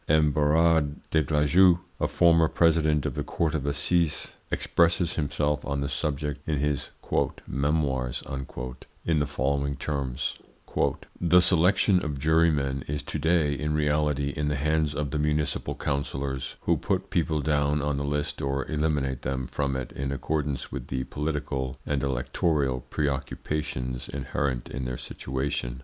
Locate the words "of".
3.05-3.13, 3.53-3.67, 12.03-12.17, 14.95-15.11